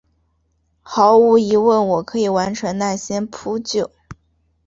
[0.81, 3.91] 毫无疑问我可以完成那些扑救！